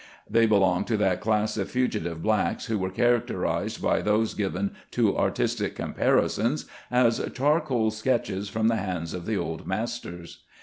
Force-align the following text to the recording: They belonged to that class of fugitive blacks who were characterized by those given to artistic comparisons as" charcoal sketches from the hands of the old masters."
They 0.27 0.47
belonged 0.47 0.87
to 0.87 0.97
that 0.97 1.21
class 1.21 1.57
of 1.57 1.69
fugitive 1.69 2.23
blacks 2.23 2.65
who 2.65 2.79
were 2.79 2.89
characterized 2.89 3.83
by 3.83 4.01
those 4.01 4.33
given 4.33 4.71
to 4.89 5.15
artistic 5.15 5.75
comparisons 5.75 6.65
as" 6.89 7.19
charcoal 7.35 7.91
sketches 7.91 8.49
from 8.49 8.67
the 8.67 8.77
hands 8.77 9.13
of 9.13 9.27
the 9.27 9.37
old 9.37 9.67
masters." 9.67 10.43